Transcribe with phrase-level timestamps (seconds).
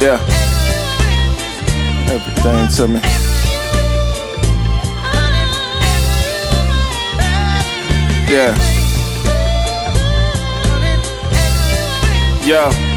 [0.00, 0.20] Yeah.
[2.08, 3.00] Everything to me.
[8.30, 8.54] Yeah.
[12.44, 12.88] Yeah.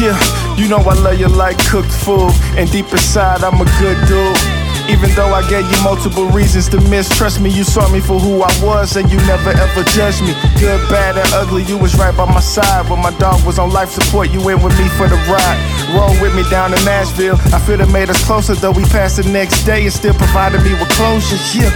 [0.00, 3.98] yeah, you know I love you like cooked food, and deep inside I'm a good
[4.08, 4.63] dude.
[4.88, 8.42] Even though I gave you multiple reasons to mistrust me, you saw me for who
[8.42, 10.34] I was and you never ever judged me.
[10.60, 12.90] Good, bad, and ugly, you was right by my side.
[12.90, 15.58] When my dog was on life support, you went with me for the ride.
[15.96, 17.36] Roll with me down to Nashville.
[17.54, 20.62] I feel it made us closer, though we passed the next day and still provided
[20.62, 21.40] me with closure.
[21.56, 21.72] Yeah.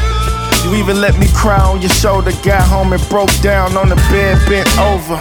[0.64, 2.32] You even let me cry on your shoulder.
[2.44, 5.16] Got home and broke down on the bed, bent over.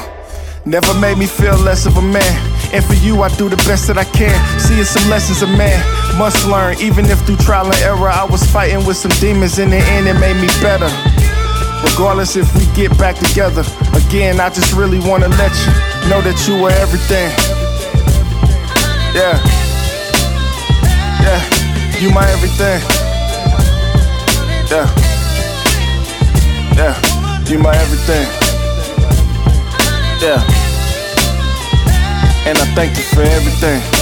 [0.66, 2.36] Never made me feel less of a man.
[2.74, 4.36] And for you, I do the best that I can.
[4.60, 5.80] Seeing some lessons of man
[6.18, 6.76] must learn.
[6.80, 9.60] Even if through trial and error, I was fighting with some demons.
[9.60, 10.90] In the end, it made me better.
[11.84, 13.64] Regardless if we get back together.
[13.94, 15.72] Again, I just really wanna let you
[16.10, 17.30] know that you were everything.
[19.14, 19.38] Yeah.
[21.22, 21.42] Yeah.
[22.00, 22.82] You my everything.
[24.70, 24.88] Yeah.
[26.76, 26.96] Yeah.
[27.46, 28.28] You my everything.
[30.20, 30.42] Yeah.
[32.48, 33.97] And I thank you for everything.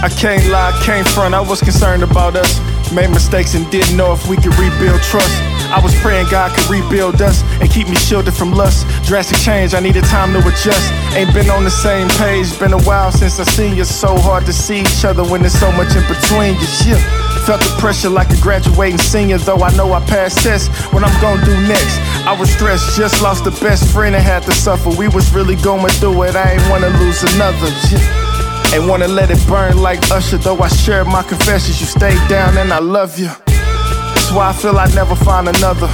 [0.00, 1.34] I can't lie, can't front.
[1.34, 2.60] I was concerned about us.
[2.92, 5.42] Made mistakes and didn't know if we could rebuild trust.
[5.74, 8.86] I was praying God could rebuild us and keep me shielded from lust.
[9.04, 10.92] Drastic change, I needed time to adjust.
[11.18, 13.84] Ain't been on the same page, been a while since I seen you.
[13.84, 16.68] So hard to see each other when there's so much in between you.
[16.86, 17.02] Yeah.
[17.44, 20.68] Felt the pressure like a graduating senior, though I know I passed tests.
[20.92, 21.98] What I'm gonna do next?
[22.22, 24.90] I was stressed, just lost the best friend and had to suffer.
[24.90, 28.27] We was really going through it, I ain't wanna lose another.
[28.74, 31.80] Ain't wanna let it burn like Usher, though I shared my confessions.
[31.80, 33.30] You stayed down and I love you.
[33.46, 35.88] That's why I feel I never find another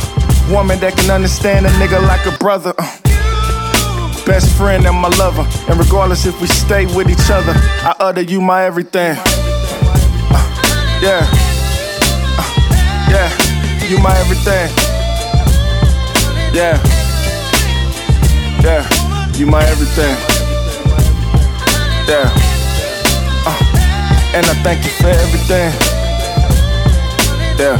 [0.50, 2.74] woman that can understand a nigga like a brother.
[2.76, 2.98] Uh.
[4.26, 5.46] Best friend and my lover.
[5.68, 9.16] And regardless if we stay with each other, I utter you my everything.
[9.18, 11.28] Uh, yeah.
[12.38, 13.28] Uh, yeah.
[13.86, 14.68] You my everything.
[16.52, 16.82] Yeah.
[18.62, 18.82] Yeah.
[19.36, 20.16] You my everything.
[22.08, 22.53] Yeah.
[23.46, 25.72] Uh, and I thank you for everything.
[27.58, 27.78] Yeah.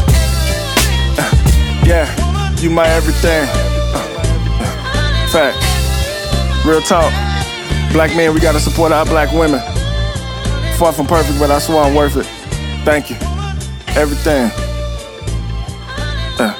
[1.18, 2.54] Uh, yeah.
[2.60, 3.48] You my everything.
[3.94, 6.66] Uh, facts.
[6.66, 7.12] Real talk.
[7.92, 9.60] Black men, we gotta support our black women.
[10.78, 12.26] Far from perfect, but I swear I'm worth it.
[12.84, 13.16] Thank you.
[13.96, 14.50] Everything.
[16.38, 16.54] Uh,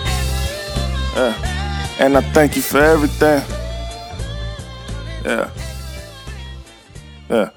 [1.17, 3.43] uh, and I thank you for everything.
[5.25, 5.51] Yeah.
[7.31, 7.51] Yeah.